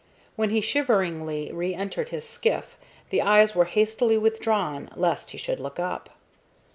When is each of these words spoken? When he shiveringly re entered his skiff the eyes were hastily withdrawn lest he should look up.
When 0.35 0.49
he 0.49 0.61
shiveringly 0.61 1.51
re 1.53 1.75
entered 1.75 2.09
his 2.09 2.27
skiff 2.27 2.75
the 3.11 3.21
eyes 3.21 3.53
were 3.55 3.65
hastily 3.65 4.17
withdrawn 4.17 4.89
lest 4.95 5.29
he 5.29 5.37
should 5.37 5.59
look 5.59 5.77
up. 5.79 6.09